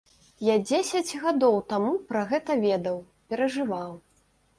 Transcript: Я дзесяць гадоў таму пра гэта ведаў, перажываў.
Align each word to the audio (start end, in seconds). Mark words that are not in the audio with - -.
Я 0.45 0.53
дзесяць 0.67 1.17
гадоў 1.25 1.57
таму 1.73 1.91
пра 2.13 2.23
гэта 2.31 2.57
ведаў, 2.65 2.97
перажываў. 3.35 3.93